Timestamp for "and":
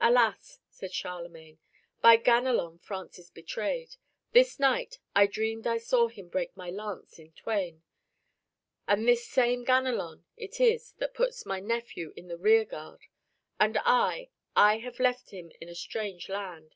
8.88-9.06, 13.60-13.78